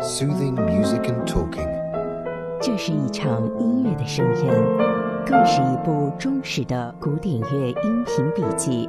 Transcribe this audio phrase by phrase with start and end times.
[0.00, 1.68] soothing music and talking.
[2.62, 4.54] 这是一场音乐的盛宴，
[5.26, 8.88] 更是一部忠实的古典乐音频笔记。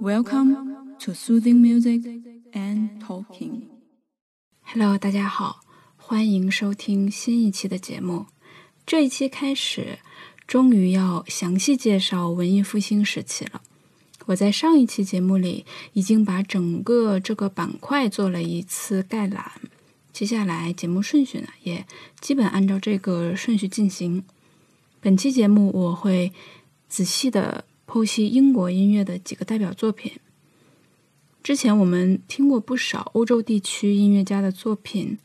[0.00, 2.02] Welcome to soothing music
[2.52, 3.68] and talking.
[4.62, 5.60] Hello，大家好，
[5.96, 8.26] 欢迎收听新一期的节目。
[8.84, 10.00] 这一期开始，
[10.48, 13.62] 终于要详细介绍文艺复兴时期了。
[14.28, 15.64] 我在上一期节目里
[15.94, 19.52] 已经把整个这个板块做了一次概览，
[20.12, 21.86] 接下来节目顺序呢也
[22.20, 24.22] 基本按照这个顺序进行。
[25.00, 26.30] 本期节目我会
[26.90, 30.12] 仔细的剖析英国音乐的几个代表作品。
[31.42, 35.16] 之前我们听过不少欧洲地区音乐家的作品，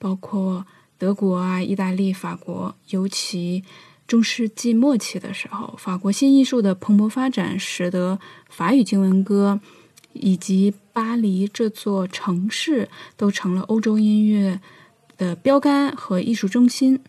[0.00, 0.66] 包括
[0.98, 3.62] 德国啊、意大利、法国，尤其
[4.06, 9.60] 中世纪末期的时候，法国新艺术的蓬勃发展，使得法语经文歌
[10.12, 14.60] 以及巴黎这座城市都成了欧洲音乐
[15.16, 17.00] 的标杆和艺术中心。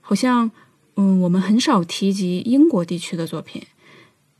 [0.00, 0.50] 好像，
[0.94, 3.62] 嗯，我们很少提及英国地区的作品。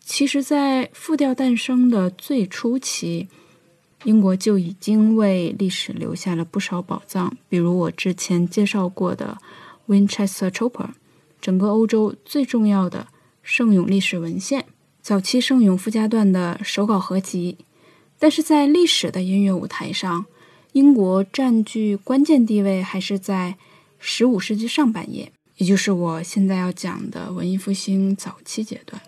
[0.00, 3.28] 其实，在复调诞生的最初期，
[4.04, 9.36] 英国就已经为历史留下了不少宝藏，比如我之前介绍过的
[9.88, 10.90] Winchester Chopper，
[11.40, 13.08] 整个欧洲最重要的
[13.42, 14.66] 圣咏历史文献，
[15.00, 17.58] 早期圣咏附加段的手稿合集。
[18.18, 20.26] 但是在历史的音乐舞台上，
[20.72, 23.56] 英国占据关键地位还是在
[23.98, 29.00] 十五世纪上半叶，也就是我现在要讲的文艺复兴早期阶段。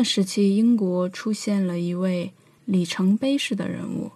[0.00, 2.32] 这段时期，英国出现了一位
[2.64, 4.10] 里程碑式的人物，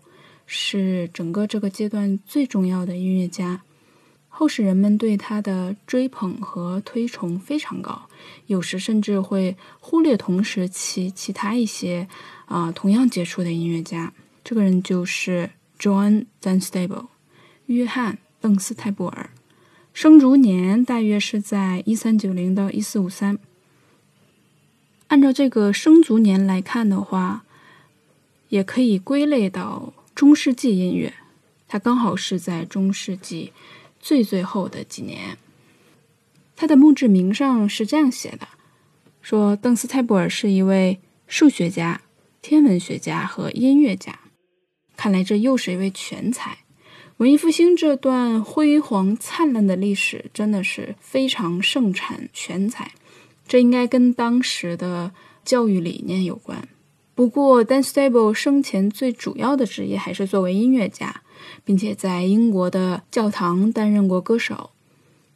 [0.47, 3.61] 是整个这个阶段最重要的音乐家。
[4.31, 8.09] 后世人们对他的追捧和推崇非常高，
[8.47, 12.09] 有时甚至会忽略同时期其他一些
[12.47, 14.15] 啊、同样杰出的音乐家。
[14.43, 17.09] 这个人就是 John Dunstable，
[17.67, 19.29] 约翰·邓斯泰布尔，
[19.93, 23.39] 生卒年大约是在一三九零到一四五三。
[25.15, 27.45] 按照这个生卒年来看的话，
[28.49, 31.15] 也可以归类到中世纪音乐。
[31.69, 33.53] 它刚好是在中世纪
[34.01, 35.39] 最最后的几年。
[36.57, 38.49] 他的墓志铭上是这样写的：
[39.23, 40.99] 说邓斯泰布尔是一位
[41.29, 42.01] 数学家、
[42.43, 44.19] 天文学家和音乐家。
[44.97, 46.59] 看来这又是一位全才。
[47.19, 52.91] 文艺复兴这段辉煌灿烂的历史真的是非常盛产全才。
[53.47, 55.13] 这应该跟当时的
[55.45, 56.69] 教育理念有关。
[57.15, 61.23] 不过，Dan Stable 生前最主要的职业还是作为音乐家，
[61.65, 64.71] 并且在英国的教堂担任过歌手。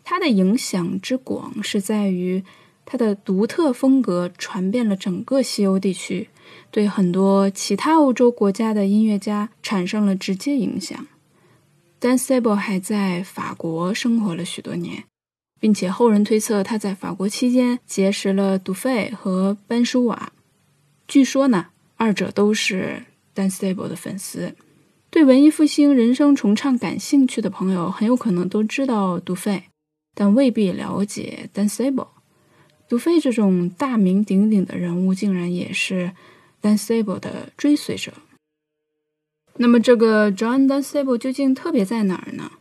[0.02, 2.42] 他的影响之广是在于
[2.84, 6.30] 他的独特风格传遍了整个西欧地区，
[6.70, 11.06] 对很多其他欧洲国家的音乐家产生了直接影响。
[12.00, 15.04] Dan Stable 还在法国生活了许多年。
[15.60, 20.32] 并且后人推测他在法国期间结识了杜费和班舒瓦。
[21.06, 23.04] 据说呢，二者都是
[23.34, 24.54] Dunstable 的粉丝。
[25.10, 29.64] 对文艺复兴人声重唱感兴趣的朋友，很有可能都知道杜费，
[30.14, 32.08] 但未必了解 Dunstable。
[32.88, 36.12] 杜费这种大名鼎鼎的人物，竟然也是
[36.60, 38.12] Dunstable 的追随者。
[39.56, 42.52] 那么，这个 John Dunstable 究竟特别在哪儿呢？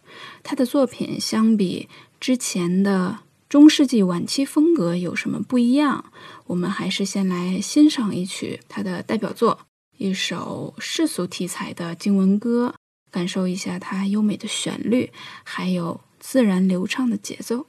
[0.44, 3.20] 他的作品相比之前的
[3.50, 6.12] 中世纪晚期风格有什么不一样？
[6.48, 9.60] 我们还是先来欣赏一曲他的代表作，
[9.98, 12.76] 一首世俗题材的经文歌，
[13.10, 15.12] 感受一下它优美的旋律，
[15.44, 17.66] 还有自然流畅的节奏。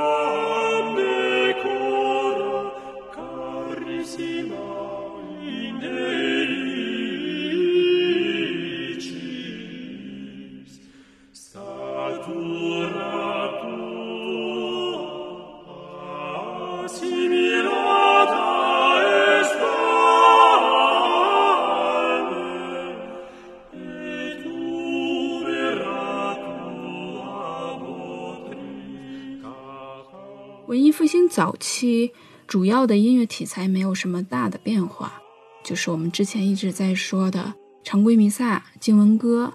[30.94, 32.12] 复兴早期
[32.46, 35.20] 主要的音乐题材没有什么大的变化，
[35.64, 37.52] 就是我们之前一直在说的
[37.84, 39.52] 常规弥撒、经文歌，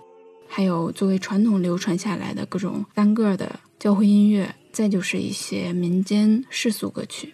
[0.48, 7.32] 还有作为传统流传下来的各种单个的教会音乐，再就是一些民间世俗歌曲。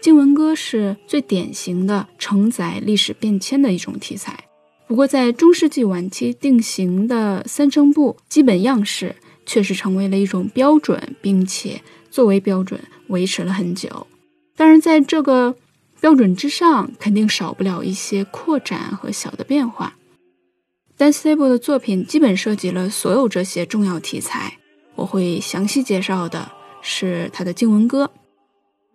[0.00, 4.42] 经文歌是最典型的承载历史变迁的一种题材。
[4.86, 11.82] 不过，在中世纪晚期定型的三声部基本样式，确实成为了一种标准，并且
[12.12, 12.78] 作为标准
[13.08, 14.06] 维持了很久。
[14.54, 15.56] 当然，在这个
[15.98, 19.96] 标准之上，肯定少不了一些扩展和小的变化。
[20.98, 24.58] Dan Stable 的作品基本涉及了所有这些重要题材。
[24.94, 28.10] 我会详细介绍的是他的经文歌。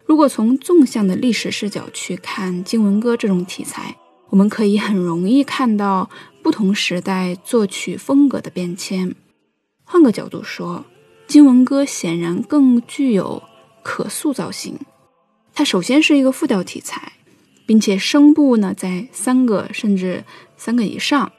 [0.06, 3.98] 如果从纵向的历史视角去看经文歌这种题材，
[4.30, 6.10] 我们可以很容易看到
[6.44, 9.16] 不同时代作曲风格的变迁。
[9.84, 10.86] 换个角度说，
[11.28, 13.44] 经文歌显然更具有
[13.84, 14.78] 可塑造性。
[15.54, 17.14] 它首先是一个复调题材，
[17.66, 20.24] 并且声部呢在三个甚至
[20.56, 21.32] 三个以上，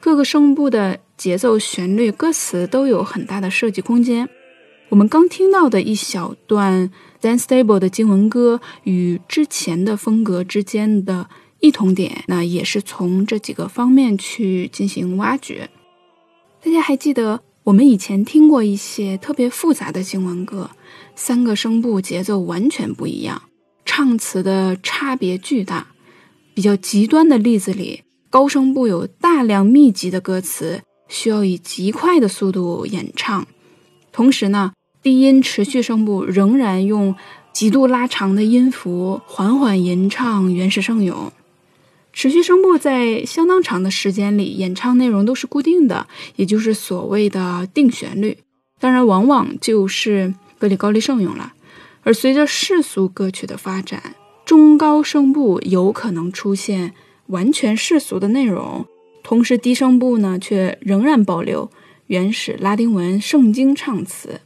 [0.00, 4.28] 各个声部的节奏、旋律、歌词都有很大的设计空间。
[4.88, 6.90] 我们刚听到的一小段
[7.20, 11.28] Dan Stable 的经文歌与之前的风格之间的。
[11.60, 15.70] 异同点，那也是从这几个方面去进行挖掘。
[16.62, 20.70] 大家还记得我们以前听过一些特别复杂的经文歌，
[21.16, 23.42] 三个声部节奏完全不一样，
[23.84, 25.88] 唱词的差别巨大。
[26.54, 33.44] 比较极端的例子里，高声部有大量密集的歌词，需要以极快的速度演唱，
[34.12, 34.72] 同时呢，
[35.02, 37.16] 低音持续声部仍然用
[37.52, 41.32] 极度拉长的音符缓缓吟唱原始圣咏。
[42.16, 48.38] 持续声部在相当长的时间里，演唱内容都是固定的，也就是所谓的定旋律。
[48.80, 51.52] 当然，往往就是格里高利圣咏了。
[52.04, 54.14] 而随着世俗歌曲的发展，
[54.46, 56.94] 中高声部有可能出现
[57.26, 58.86] 完全世俗的内容，
[59.22, 61.70] 同时低声部呢却仍然保留
[62.06, 64.40] 原始拉丁文圣经唱词。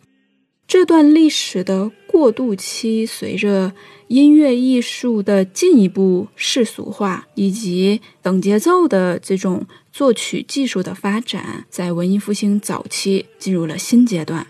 [0.70, 3.72] 这段历史的过渡期，随着
[4.06, 14.46] 音乐艺术的进一步世俗化，以及等节奏的这种作曲技术的发展，在文艺复兴早期进入了新阶段。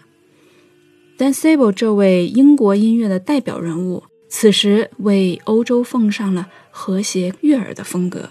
[1.17, 8.28] Dan Sable 这位英国音乐的代表人物，此时为欧洲奉上了和谐悦耳的风格。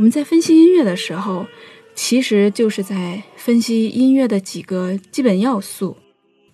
[0.00, 1.46] 我们在分析音乐的时候，
[1.94, 5.94] 其实就是在分析音乐的几个基本要素，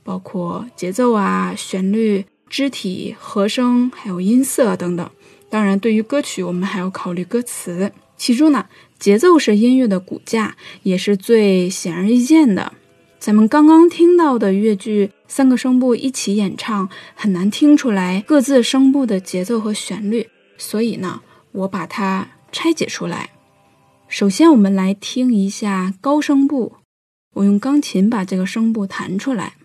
[0.03, 5.09] 包括节奏啊、旋律、肢体、和声，还有音色等等。
[5.49, 7.93] 当然，对于歌曲，我们还要考虑歌词。
[8.17, 8.67] 其中呢，
[8.99, 12.73] 节奏是音乐的骨架，也是最显而易见的。
[13.21, 20.29] 咱们刚刚听到的乐句，三个声部一起演唱，很难听出来各自声部的节奏和旋律。
[20.59, 21.23] 所以呢，
[21.53, 23.31] 我把它拆解出来。
[24.09, 26.77] 首先，我们来听一下高声部。
[27.35, 29.56] 我用钢琴把这个声部弹出来。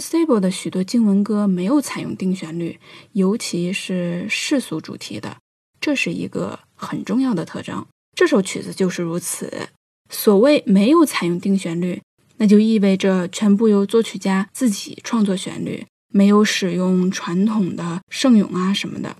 [0.00, 2.80] Sable 的许多经文歌没有采用定旋律，
[3.12, 5.36] 尤其是世俗主题的，
[5.80, 7.86] 这是一个很重要的特征。
[8.16, 9.68] 这首曲子就是如此。
[10.08, 12.02] 所谓没有采用定旋律，
[12.38, 19.16] 那就意味着全部由作曲家自己创作旋律，没有使用传统的圣咏啊什么的。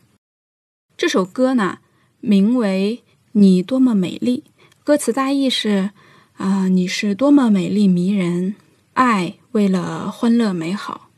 [0.96, 1.78] 这首歌呢，
[2.20, 4.44] 名为《你多么美丽》，
[4.82, 5.90] 歌词大意是：
[6.34, 8.56] 啊，你是多么美丽迷人，
[8.94, 9.37] 爱。
[9.52, 11.11] 为了欢乐美好，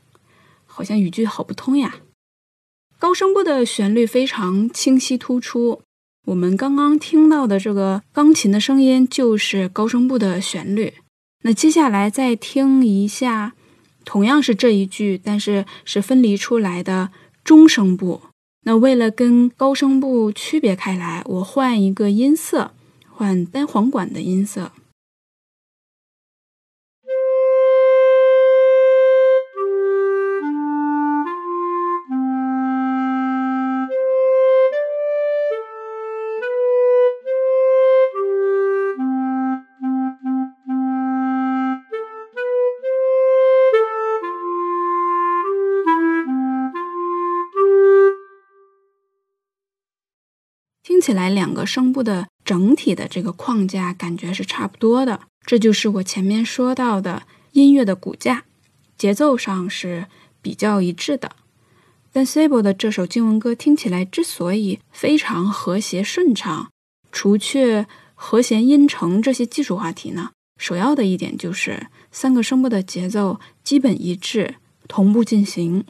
[0.64, 1.96] 好像语句好不通呀。
[2.98, 5.82] 高声部的旋律非常清晰突出，
[6.26, 10.94] 我们刚刚听到的这个钢琴的声音就是高声部的旋律。
[11.42, 13.54] 那接下来再听一下，
[14.04, 17.10] 同样是这一句，但是是分离出来的
[17.42, 18.22] 中声部。
[18.64, 22.72] 那为了跟高声部区别开来，我换一个音色，
[23.10, 24.70] 换单簧管的音色。
[51.02, 55.20] 起来两个声部的整体的这个框架感觉是差不多的。
[55.44, 58.44] 这就是我前面说到的音乐的骨架，
[58.96, 60.06] 节奏上是
[60.40, 61.32] 比较一致的。
[62.12, 66.70] 但 Sable 的这首经文歌听起来之所以非常和谐顺畅，
[67.10, 74.54] 除却和弦、音程这些技术话题呢，首要的一点就是三个声部的节奏基本一致，
[74.86, 75.84] 同步进行。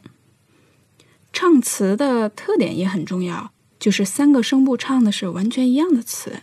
[1.31, 3.52] 唱词的特点也很重要，
[3.83, 6.41] 就是三个声部唱的是完全一样的词。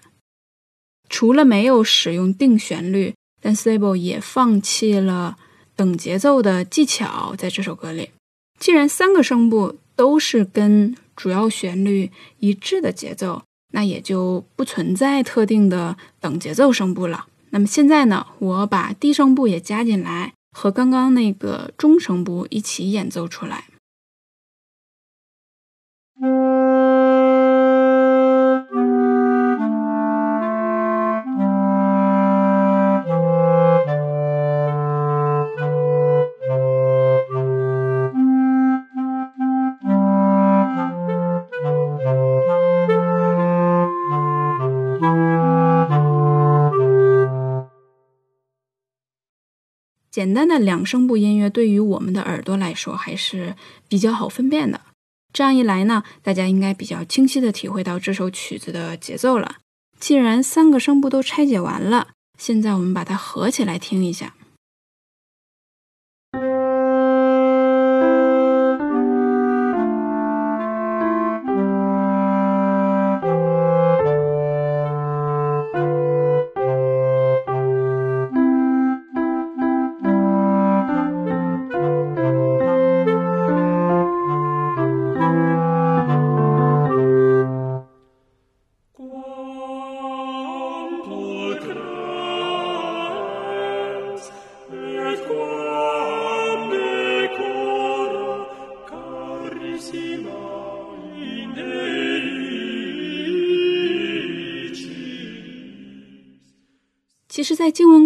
[1.08, 5.38] 除了没有使用定旋律，但 Sable 也放弃了
[5.74, 8.10] 等节奏的技巧，在这首歌里。
[8.58, 13.42] 既然三个声部都是跟主要旋律一致的节奏，
[13.72, 17.24] 那也就不存在特定的等节奏声部了。
[17.48, 23.64] 那么现在呢，我把低声部也加进来，和刚刚那个中声部一起演奏出来。
[50.10, 53.54] 简单的两声部音乐对于我们的耳朵来说还是
[53.88, 54.80] 比较好分辨的。
[55.32, 59.58] 这样一来呢，大家应该比较清晰的体会到这首曲子的节奏了。
[60.00, 64.34] 既然三个声部都拆解完了，现在我们把它合起来听一下。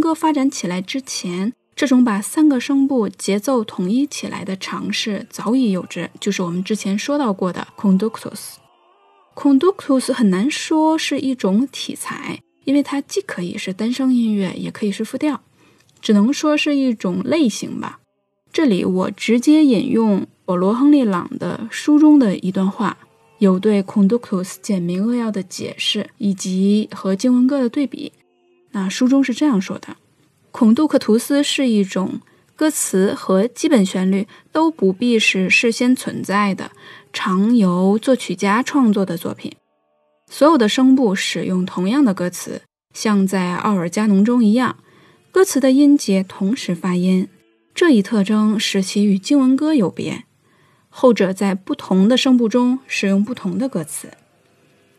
[0.05, 8.57] 歌发展起来之前，这种把三个声部节奏统一起来的尝试早已有之，就是我们之前说到过的 conductus。
[9.35, 15.41] conductus 很难说是一种体裁，因为它既可以是单声音乐，也可以是复调，
[16.03, 18.01] 只能说是一种类型吧。
[18.53, 22.99] 这里我直接引用保罗·亨利·朗的书中的一段话，
[23.39, 28.13] 有对 conductus 简明扼要的解释，以及和经文歌的对比。
[28.75, 29.97] 那书中是这样说的：
[30.51, 32.21] 孔杜克图斯是一种
[32.57, 36.73] 歌词和基本旋律都不必是事先存在的。
[37.13, 39.53] 常由作曲家创作的作品，
[40.29, 42.63] 所有的声部使用同样的歌词，
[42.93, 44.77] 像在奥尔加农中一样，
[45.31, 47.29] 歌词的音节同时发音。
[47.73, 50.25] 这一特征使其与经文歌有别，
[50.89, 54.11] 后者在不同的声部中使用不同的歌词。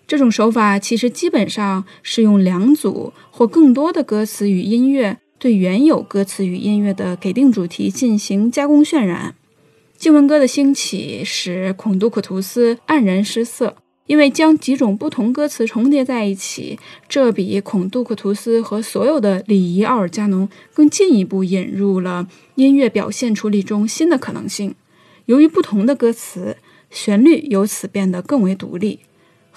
[0.08, 9.36] 这种手法其实基本上是用两组或更多的歌词与音乐对原有歌词与音乐的给定主题进行加工渲染。
[9.98, 24.76] 经文歌的兴起使孔杜克图斯黯然失色，因为将几种不同歌词重叠在一起，这比孔杜克图斯和所有的礼仪奥尔加农更进一步引入了音乐表现处理中新的可能性。
[25.26, 26.58] 由于不同的歌词，
[26.92, 29.00] 旋律由此变得更为独立。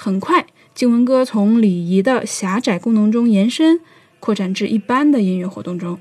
[0.00, 3.80] 很快，静文歌从礼仪的狭窄功能中延伸，
[4.20, 5.98] 扩展至一般的音乐活动中。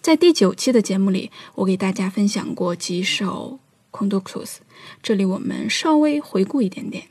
[0.00, 3.58] 在第九期的节目里，我给大家分享过几首
[3.90, 4.58] conductus，
[5.02, 7.06] 这里我们稍微回顾一点点。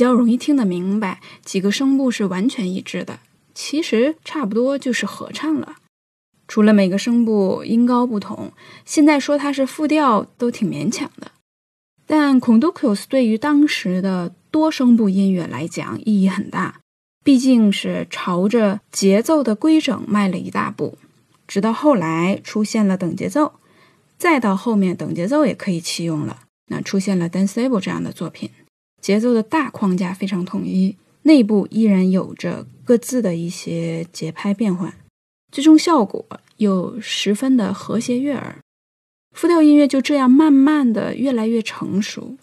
[0.00, 3.18] 比较容易听得明白，几个声部是完全一致的。
[3.52, 5.76] 其实差不多就是合唱了，
[6.48, 8.54] 除了每个声部音高不同，
[8.86, 11.32] 现在说它是复调都挺勉强的。
[12.06, 16.80] 但 conductus 对于当时的多声部音乐来讲意义很大，
[17.22, 20.96] 毕竟是朝着节奏的规整迈了一大步。
[21.46, 23.52] 直到后来出现了等节奏，
[24.16, 26.44] 再到后面等节奏也可以弃用了。
[26.68, 28.48] 那出现了 Danceable 这样的作品，
[29.00, 34.92] 节奏的大框架非常统一，内部依然有着各自的一些节拍变换，
[35.50, 36.24] 最终效果
[36.58, 38.58] 又十分的和谐悦耳。
[39.34, 42.36] 复调音乐就这样慢慢的越来越成熟。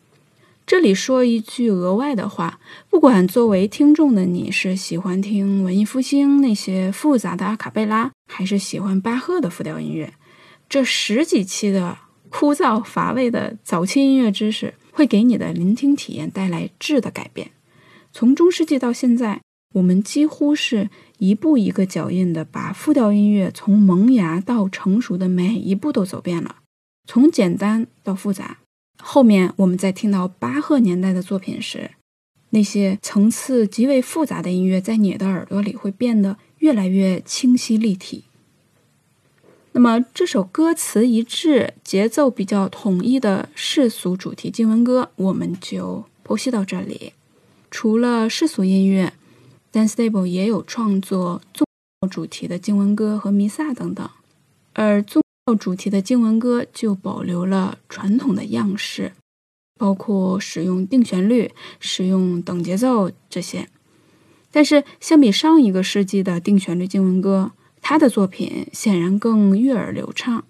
[0.66, 2.60] 这里说一句额外的话，
[2.90, 10.14] 不管作为听众的你是喜欢听文艺复兴那些复杂的阿卡贝拉，还是喜欢巴赫的复调音乐，
[10.68, 11.98] 这十几期的
[12.30, 17.52] 枯燥乏味的早期音乐知识，会给你的聆听体验带来质的改变。
[18.12, 19.42] 从中世纪到现在，
[19.76, 20.90] 我们几乎是
[21.20, 26.56] 一步一个脚印的把复调音乐从萌芽到成熟的每一步都走遍了，
[27.06, 28.58] 从简单到复杂。
[29.00, 31.92] 后面我们在听到巴赫年代的作品时，
[32.50, 38.24] 那些层次极为复杂的音乐在你的耳朵里会变得越来越清晰立体。
[39.78, 47.14] 那么这首歌词一致、节奏比较统一的世俗主题经文歌，我们就剖析到这里。
[47.70, 49.14] 除了世俗音乐
[49.72, 51.68] ，Dan Stable 也有创作宗
[52.02, 54.10] 教主题的经文歌和弥撒等等，
[54.74, 59.14] 而宗教主题的经文歌就保留了传统的样式，
[59.80, 63.70] 包括使用定旋律、使用等节奏这些。
[64.50, 70.44] 但是，相比上一个世纪的定旋律经文歌，他的作品显然更悦耳流畅。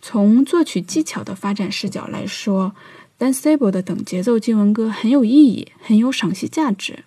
[0.00, 2.74] 从作曲技巧的发展视角来说
[3.18, 7.04] ，Dan Stable 的等节奏经文歌很有意义，很有赏析价值。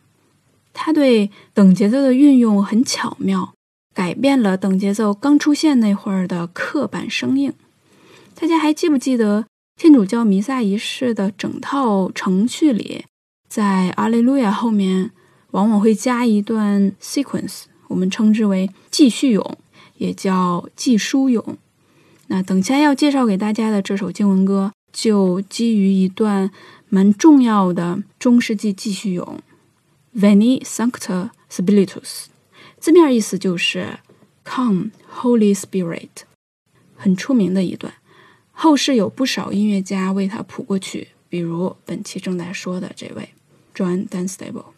[0.74, 3.54] 他对等节奏的运用很巧妙。
[3.94, 7.52] 改变了等节奏刚出现那会儿的刻板生硬。
[8.36, 13.06] 大家还记不记得天主教弥撒仪式的整套程序里，
[13.50, 15.10] 在阿利路亚后面
[15.50, 19.58] 往往会加一段 sequence，我们称之为继续咏，
[19.98, 21.58] 也叫记书咏。
[22.28, 26.52] 那等下要介绍给大家的这首经文歌，就基于一段
[26.90, 29.40] 蛮重要的中世纪继续咏
[30.16, 32.26] ，Veni Sancta Spiritus。
[32.80, 34.00] 字面意思就是
[34.44, 36.10] “Come, Holy Spirit”，
[36.96, 37.94] 很出名的一段。
[38.52, 43.30] 后世有不少音乐家为它谱过曲，比如本期正在说的这位
[43.74, 44.77] John Dunstable。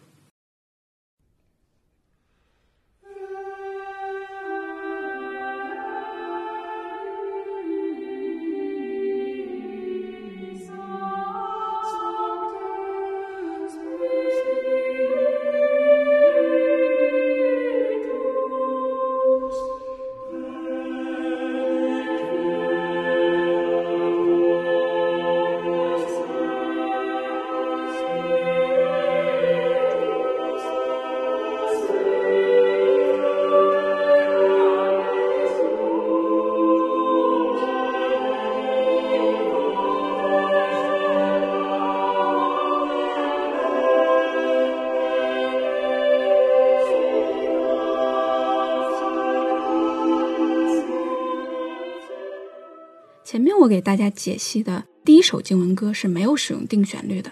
[53.59, 57.29] 我给大家解析的第一首经文歌是没有使用定旋律的，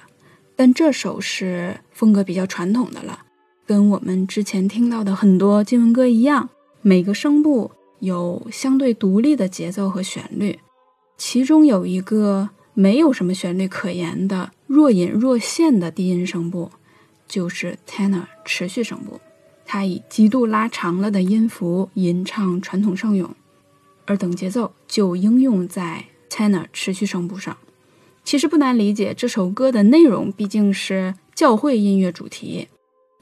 [0.57, 3.19] 但这首是风格比较传统的了，
[3.65, 6.49] 跟我们之前听到的很多经文歌一样，
[6.81, 10.59] 每个声部有相对独立的节奏和旋律，
[11.17, 16.71] 其中有一个没有什么旋律可言的若隐若现的低音声部，
[17.25, 19.21] 就是 tenor 持续声部，
[19.65, 23.33] 它以极度拉长了的音符吟唱传统圣咏。
[24.05, 26.05] 而等节奏就应用在
[26.37, 27.57] tenor 持续声部上。
[28.23, 32.67] 其实不难理解，这首歌的内容毕竟是教会音乐主题，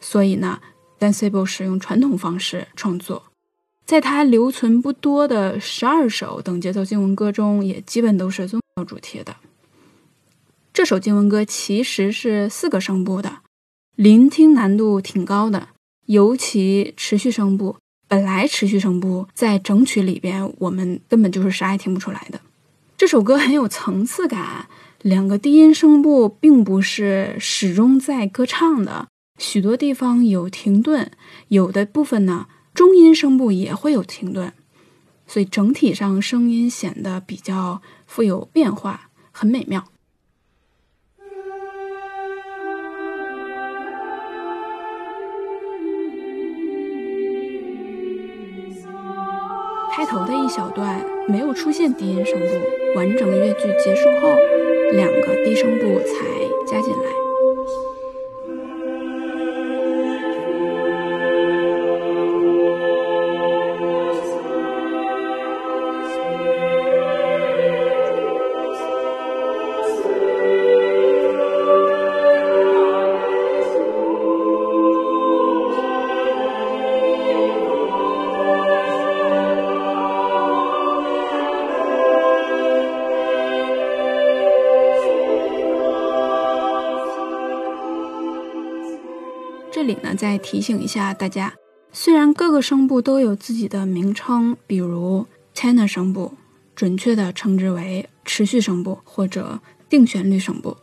[0.02, 0.60] 所以呢
[1.00, 3.24] ，Danceable 使用传统方式创作。
[3.86, 9.36] 在他留存不多的十二首等节奏经文歌中，也基本都是宗教主题的。
[10.74, 13.38] 这首经文歌其实是四个声部的，
[13.96, 15.70] 聆听难度挺高的，
[16.08, 17.78] 尤其持续声部。
[18.08, 22.40] 本来持续声部在整曲里边，我们根本就是啥也听不出来的。
[22.98, 24.70] 这首歌很有层次感，
[25.02, 31.12] 两个低音声部并不是始终在歌唱的，许多地方有停顿，
[31.50, 34.54] 有的部分呢中音声部也会有停顿，
[35.28, 39.84] 所以整体上声音显得比较富有变化，很美妙。
[50.46, 52.46] 一小段没有出现低音声部，
[52.96, 54.36] 完整乐句结束后，
[54.92, 56.16] 两个低声部才
[56.68, 57.35] 加进来。
[89.86, 91.54] 这里呢，再提醒一下大家，
[91.92, 96.34] 虽然各个声部都有自己的名称，比如 tenor 声部，
[96.76, 100.76] 准确的称之为持续声部或者定旋律声部，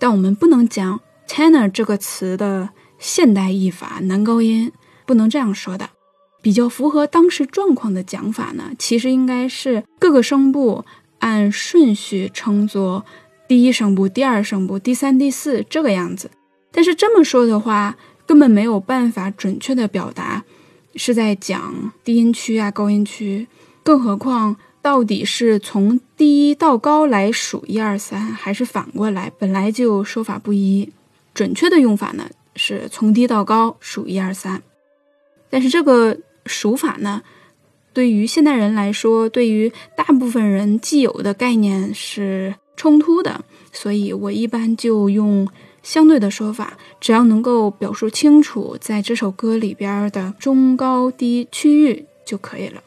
[0.00, 4.72] 但我们不能讲 tenor 这个词的现代译法男高音
[5.04, 5.90] 不能这样说的。
[6.40, 10.82] 比较符合当时状况的讲法呢，其实应该是各个声部
[11.18, 13.04] 按顺序称作
[13.46, 16.30] 第一声部、第二声部、第三、第四这个样子。
[16.72, 20.44] 但是这么说的话，根本没有办法准确的表达
[20.96, 23.46] 是在讲低音区啊、高音区，
[23.82, 30.92] 更何况到底是从低到高来数一二三，还是反过来，本来就说法不一。
[31.32, 34.62] 准确的用法呢，是从低到高数一二三。
[35.48, 36.18] 但是这个。
[36.48, 37.22] 数法呢，
[37.92, 45.48] 对于现代人来说，对于大部分人既有的概念是冲突的，所以我一般就用
[45.86, 52.82] 相对的说法，只要能够表述清楚在这首歌里边的中高低区域就可以了。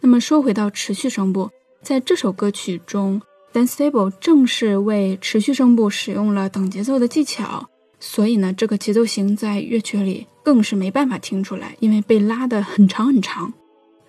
[0.00, 1.48] 那么说回到持续声部，
[1.80, 3.22] 在这首歌曲中
[3.54, 7.70] ，Dan Stable 正是为持续声部使用了等节奏的技巧。
[7.98, 13.54] 所以呢，这个节奏型在乐曲里更是没办法听出来，因为被拉得很长很长，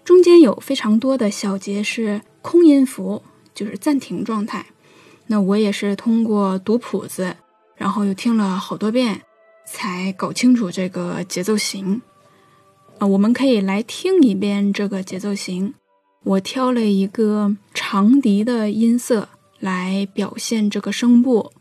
[0.03, 3.23] 中间有非常多的小节是空音符，
[3.55, 4.65] 就是暂停状态。
[5.27, 7.33] 那我也是通过读谱子，
[7.83, 9.23] 然后又听了好多遍，
[9.65, 12.01] 才搞清楚这个节奏型。
[12.97, 15.73] 啊，我们可以来听一遍这个节奏型。
[16.23, 19.27] 我挑了一个长笛的音色
[19.59, 21.51] 来表现这个声部。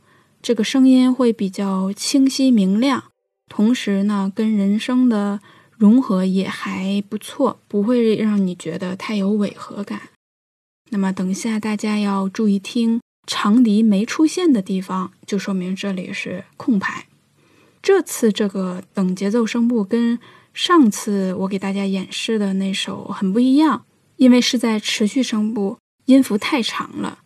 [0.41, 3.03] 这个声音会比较清晰明亮，
[3.49, 5.41] 同时呢，跟人声的
[5.77, 10.03] 融合也还不错，不会让你觉得太有违和感。
[10.91, 17.07] 那么，等一下大家要注意听，长笛没出现的地方，就说明这里是空拍。
[17.81, 20.19] 这次这个等节奏声部跟
[20.55, 23.85] 上次我给大家演示的那首很不一样，
[24.17, 27.21] 因为是在持续声部，音符太长了。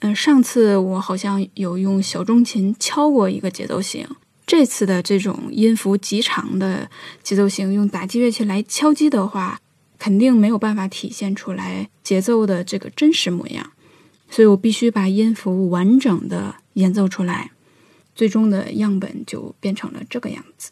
[0.00, 4.08] 嗯，上次我好像有用小中琴敲过一个节奏型，
[4.46, 6.90] 这次的这种音符极长的
[7.22, 9.60] 节奏型，用打击乐器来敲击的话，
[9.98, 13.72] 肯定没有办法体现出来节奏的这个真实模样，
[14.30, 17.50] 所以我必须把音符完整的演奏出来，
[18.14, 20.70] 最终的样本就变成了这个样子。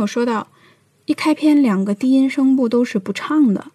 [0.00, 0.48] 有说到，
[1.04, 3.72] 一开篇两个低音声部都是不唱的，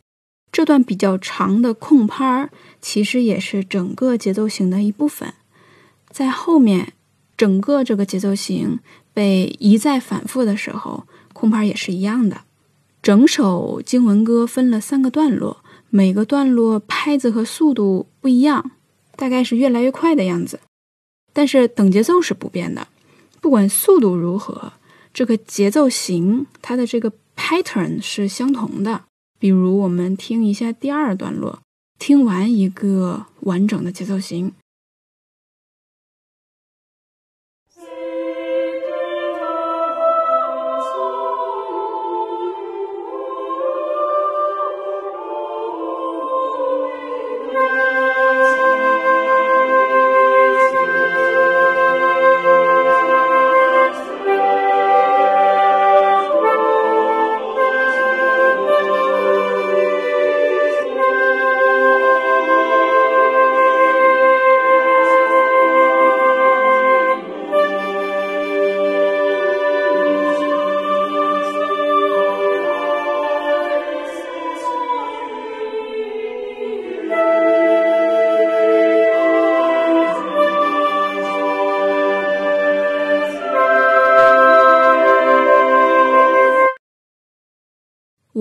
[0.52, 2.50] 这段比较长的空拍儿
[2.82, 5.34] 其实也是整个节奏型的一部分。
[6.10, 6.94] 在后面，
[7.38, 8.80] 整个这个节奏型
[9.14, 12.42] 被一再反复的时候，空拍也是一样的。
[13.04, 18.72] 整首经文歌分了三个段落，每个段落拍子和速度不一样，
[19.16, 20.60] 大概是越来越快的样子。
[21.32, 22.88] 但是等节奏是不变的，
[23.42, 24.74] 不管速度如何。
[25.16, 29.06] 这个节奏型，它的这个 pattern 是相同的。
[29.40, 31.62] 比如，我们听一下第二段落，
[31.98, 34.52] 听完一个完整的节奏型。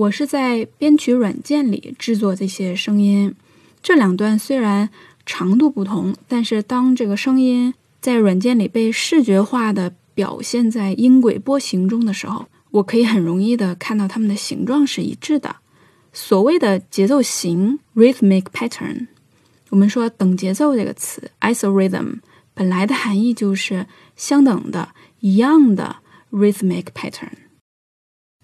[0.05, 3.33] 我是在编曲软件里制作这些声音。
[3.81, 4.87] 这两段虽然
[5.25, 15.55] 长度不同，但是当这个声音在软件里被视觉化的表现在音轨波形中的时候，我可以很容易的看到它们的形状是一致的。
[16.13, 19.07] 所谓的节奏型 （rhythmic pattern），
[19.71, 22.19] 我们说等节奏这个词 （isorhythm）
[22.53, 24.89] 本来的含义就是相等的、
[25.21, 25.95] 一样的
[26.31, 27.44] rhythmic pattern。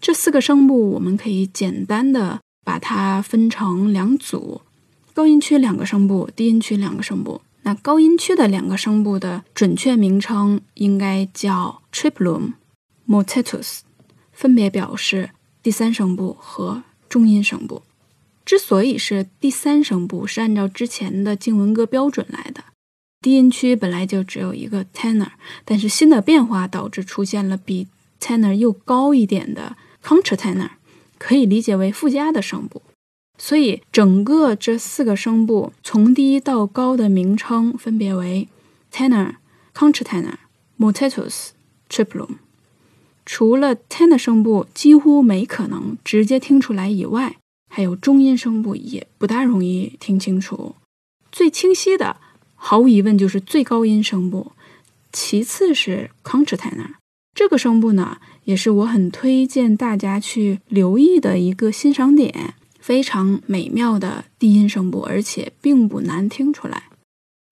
[0.02, 4.62] 这四个声部我们可以简单的把它分成两组：
[5.14, 7.42] 高音区两个声部，低音区两个声部。
[7.62, 12.54] 那高音区的两个声部的准确名称应该叫 triplum、
[13.08, 13.82] motetus，
[14.32, 15.30] 分别表示
[15.62, 17.84] 第三声部和中音声部。
[18.44, 22.64] 之所以是第三声部，是按照之前的静文歌标准来的。
[23.22, 25.30] 低音区本来就只有一个 tenor，
[25.64, 27.88] 但是新的变化导致出现了比
[28.20, 30.72] tenor 又高一点的 contratenor，
[31.18, 32.82] 可以理解为附加的声部。
[33.38, 38.48] 所以整个这四个声部从低到高的名称分别为
[38.92, 39.36] tenor、
[39.74, 40.36] contratenor、
[40.78, 41.50] motetus、
[41.90, 42.36] triplum。
[43.26, 47.38] 除了 tenor 声部几乎没可能直接听出来以外，
[47.70, 50.76] 还有中音声部也不大容易听清楚。
[51.32, 52.18] 最清晰的，
[52.56, 54.52] 毫无疑问就是最高音声部，
[55.12, 56.96] 其次是 contratenor。
[57.34, 66.84] 这个声部呢，也是我很推荐大家去留意的一个欣赏点，非常美妙的低音声部，而且并不难听出来。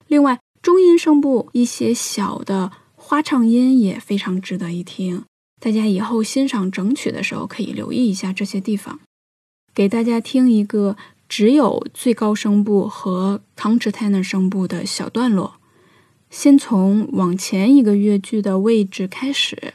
[0.07, 5.23] 另外，中音声部一些小的花唱音也非常值得一听。
[5.61, 8.99] 大家以后欣赏整曲的时候，可以留意一下这些地方。
[9.73, 10.97] 给大家听一个
[11.27, 15.55] 只有最高声部和 contratenor 声部的小段落。
[16.29, 19.73] 先从往前一个乐句的位置开始，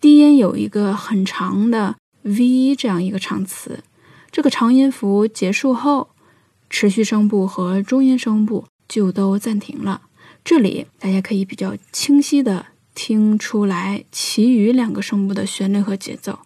[0.00, 3.82] 低音有一个很长的 V 这样一个长词，
[4.30, 6.10] 这个长音符结束后，
[6.70, 10.02] 持续声部和中音声部就都暂停了。
[10.44, 12.66] 这里大家可以比较清晰的。
[12.94, 16.40] 听出来，其余两个声部的旋律和节奏。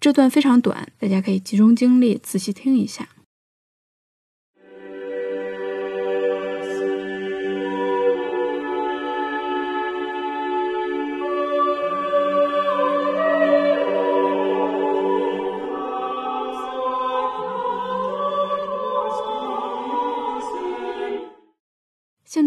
[0.00, 3.10] 这段非常短，大家可以集中精力仔细听一下。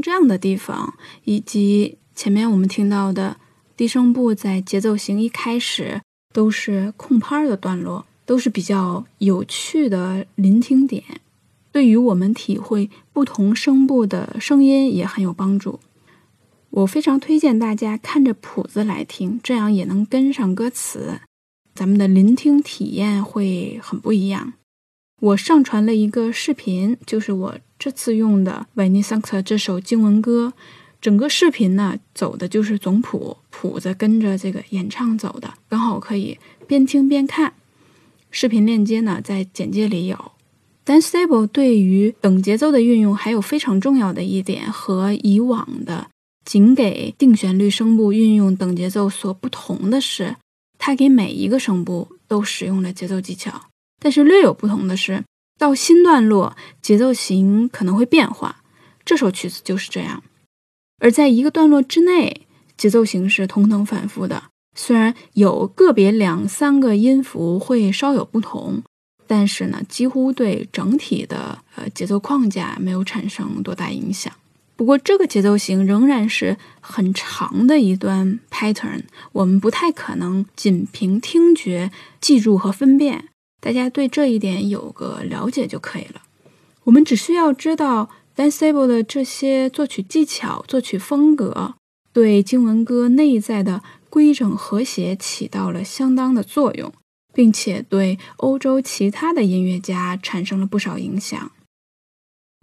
[0.06, 1.98] 这样的地方，以及。
[2.14, 3.38] 前面我们听到的
[3.76, 6.00] 低声部在节奏型一开始
[6.32, 11.04] 都是空拍的段落，都是比较有趣的聆听点，
[11.72, 15.80] 对于我们体会不同声部的声音也很有帮助。
[16.70, 21.20] 我非常推荐大家看着谱子来听，这样也能跟上歌词，
[21.74, 24.54] 咱们的聆听体验会很不一样。
[25.20, 30.54] 我上传了一个视频，就是我这次用的《Veni Sancta》这首经文歌。
[31.02, 37.54] 整个视频呢，走的就是总谱，谱子跟着这个演唱走的，刚好可以边听边看。
[38.32, 40.32] 视频链接呢，在简介里有。
[40.84, 46.08] Dan Stable 对于等节奏的运用还有非常重要的一点，和以往的
[46.44, 50.36] 仅给定旋律声部运用等节奏所不同的是，
[50.80, 53.70] 它给每一个声部都使用了节奏技巧。
[54.00, 55.24] 但是略有不同的是，
[55.58, 58.64] 到新段落节奏型可能会变化。
[59.04, 60.24] 这首曲子就是这样。
[61.00, 64.44] 而在一个段落之内，节奏型是同等反复的。
[64.78, 68.84] 虽然有个别两三个音符会稍有不同，
[69.26, 74.34] 但是呢，几乎对整体的呃节奏框架没有产生多大影响。
[74.76, 81.90] 不过，这个节奏型仍然是很长的一段 pattern，我们不太可能仅凭听觉
[82.20, 83.30] 记住和分辨。
[83.66, 86.22] 大家对这一点有个了解就可以了。
[86.84, 88.12] 我们只需要知道。
[88.36, 91.76] Van Sable 的这些作曲技巧、作曲风格，
[92.12, 96.92] 对经文歌内在的规整和谐起到了相当的作用，
[97.34, 101.50] 并且对欧洲其他的音乐家产生了不少影响。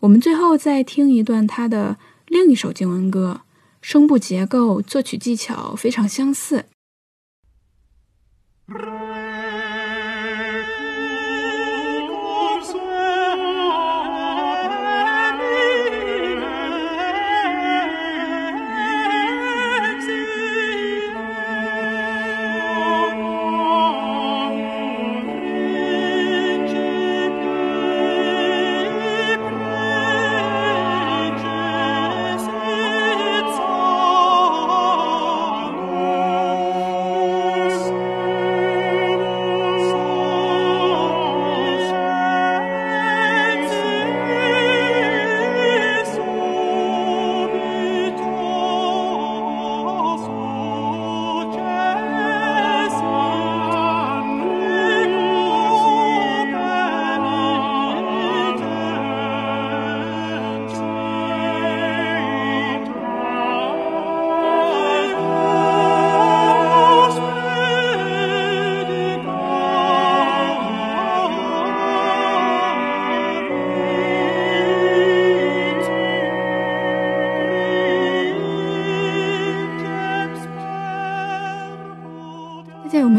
[0.03, 3.41] 我们最后再听一段他的另一首经文歌，
[3.81, 6.67] 声部结构、作曲技巧非常相似。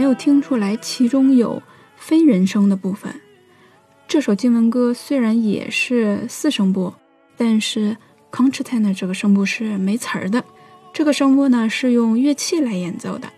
[0.03, 1.63] 没有听出来其中有
[1.95, 3.21] 非人声的部分？
[4.05, 6.93] 这首经文歌虽然也是四声部，
[7.37, 7.95] 但是
[8.29, 10.43] concertina 这个声部是没词儿的。
[10.91, 13.31] 这个声部呢是用乐器来演奏的。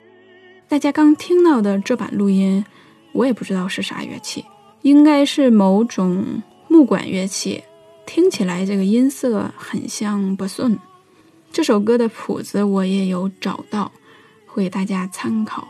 [0.67, 2.65] 大家刚听到的这版录音，
[3.11, 4.43] 我也不知道是啥乐器，
[4.81, 7.63] 应该是某种木管乐器，
[8.07, 10.79] 听起来这个音色很像 bassoon。
[11.51, 13.91] 这首歌的谱子我也有找到，
[14.47, 15.67] 会给大家参考。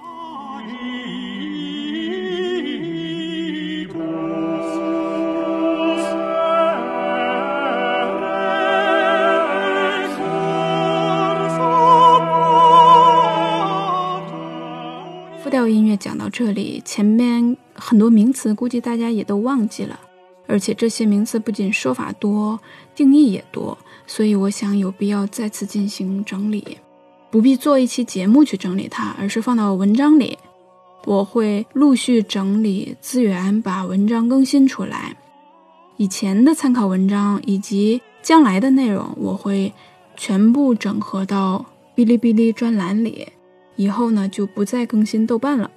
[15.42, 20.00] 复调音乐讲到这里，前面很多名词估计大家也都忘记了，
[20.48, 22.60] 而且这些名词不仅说法多，
[22.96, 26.80] 定义也多，所以我想有必要再次进行整理，
[27.30, 30.38] 不必做一期节目去整理它，而是放到文章里。
[31.06, 35.16] 我会陆续整理资源，把文章更新出来。
[35.98, 39.72] 以前的参考文章以及将来的内容，我会
[40.18, 41.64] 全部整合到
[41.96, 43.28] 哔哩哔哩专栏里。
[43.76, 45.70] 以后呢，就不再更新豆瓣了。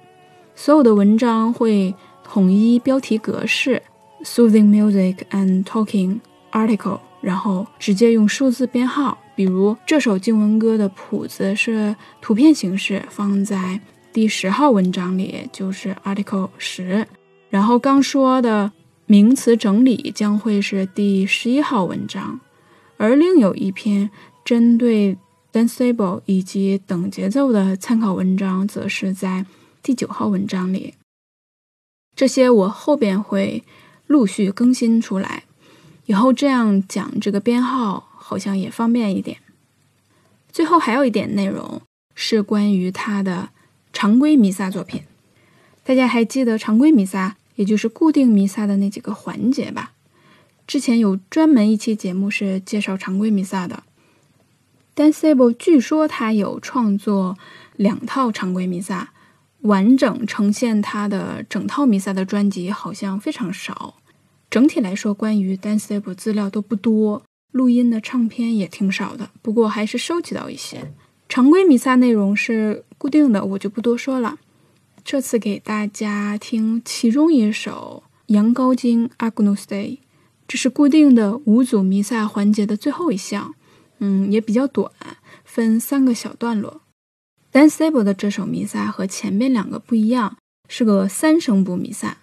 [0.55, 3.81] 所有的文章会统一标题格式
[4.23, 6.19] ：soothing music and talking
[6.51, 9.17] article，然后直接用数字编号。
[9.35, 13.79] 比如这首经文歌的谱子是图片形式，放在
[14.19, 17.07] 第十号文章里，就是 article 十。
[17.49, 18.69] 然后刚说的
[19.05, 22.37] 名词整理将会是第十一号文章，
[22.97, 24.11] 而另有一篇
[24.43, 25.17] 针对。
[25.53, 29.45] Danceable 以及等节奏的参考文章则是在
[29.81, 30.95] 第九号文章里。
[32.13, 33.63] 这些我后边会
[34.05, 35.45] 陆续更新出来，
[36.07, 39.37] 以后这样讲这个编号好像也方便一点。
[40.51, 41.81] 最后还有一点内容
[42.13, 43.49] 是关于它的
[43.93, 45.03] 常规弥撒作品。
[45.83, 49.93] 大家还记得常规弥撒，也就是固定弥撒的那几个环节吧？
[50.67, 53.83] 之前有专门一期节目是介绍常规弥撒的。
[54.95, 57.37] Dan Sable 据说他有创作
[57.75, 59.11] 两套常规弥撒，
[59.61, 63.95] 完整呈现他的整套弥撒的专辑好像非常少。
[64.49, 69.31] 整体来说，关于 Dan Sable 资料都不多，录音的唱片也挺少的。
[69.41, 70.91] 不过还是收集到一些。
[71.29, 74.39] 常规弥撒内容是固定的，我就不多说了。
[75.05, 78.01] 这次给大家听其中一首
[78.33, 79.99] 《羊羔经》（Agnus Dei），
[80.47, 83.53] 这是固定的五组弥撒环节的最后一项。
[83.99, 84.91] 嗯，也比较短，
[85.45, 86.81] 分三个小段落。
[87.51, 92.17] Dan Sable 的这首弥撒和前面两个不一样，是个三声部弥撒。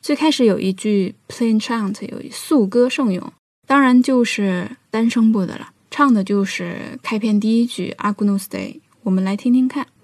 [0.00, 3.32] 最开始有一句 plain chant，有一素歌圣咏，
[3.66, 8.80] 当然就是单声部的了，唱的就是开篇第一句 Agnus Day”，。
[9.02, 9.95] 我们来听听看。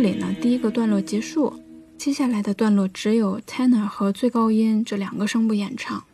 [0.00, 1.52] 这里呢，第一个段落结束，
[1.96, 6.04] 接下来的段落只有 tenor 和最高音这两个声部演唱。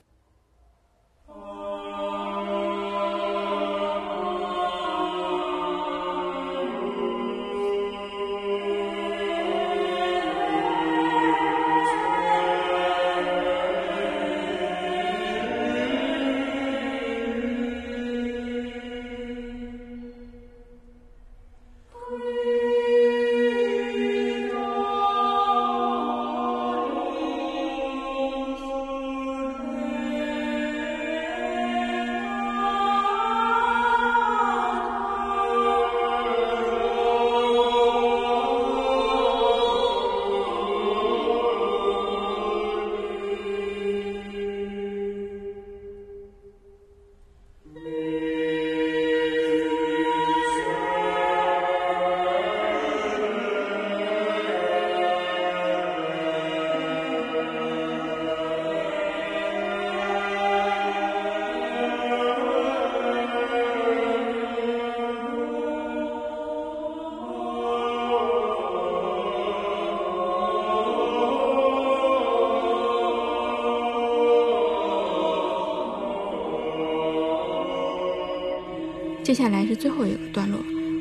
[79.35, 80.61] 接下来是最后一个段落，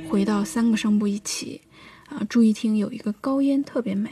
[0.10, 1.62] 回到三个声部一起，
[2.10, 4.10] 啊、注意听，有一个高音特别美。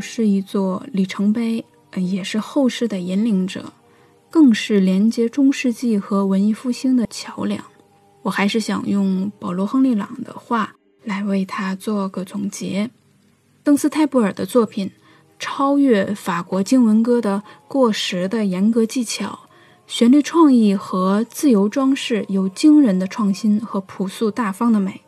[0.00, 1.64] 是一座里程碑，
[1.96, 3.72] 也是后世的引领者，
[4.28, 7.64] 更是连接中世纪和文艺复兴的桥梁。
[8.22, 10.74] 我还是想用保罗·亨利·朗的话
[11.04, 12.90] 来为他做个总结：
[13.62, 14.90] 邓斯泰布尔的作品
[15.38, 19.48] 超越法国经文歌的过时的严格技巧，
[19.86, 25.00] 旋律创意和自由装饰有惊人的创新和朴素大方的美。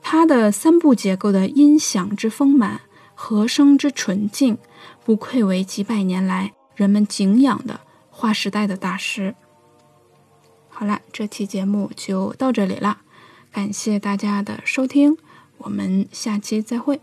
[0.00, 2.82] 他的三部结构的音响之丰满。
[3.24, 4.58] 和声之纯净，
[5.04, 7.78] 不愧为几百年来人们敬仰的
[8.10, 9.36] 划时代的大师。
[10.68, 12.98] 好了，这期节目就到这里了，
[13.52, 15.16] 感谢大家的收听，
[15.58, 17.00] 我们下期再会。